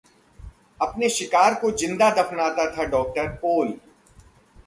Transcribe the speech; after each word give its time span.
अपने 0.81 1.09
शिकार 1.09 1.53
को 1.53 1.71
जिंदा 1.71 2.09
दफनाता 2.11 2.65
था 2.77 2.83
डॉक्टर 2.85 3.27
पोल! 3.27 3.73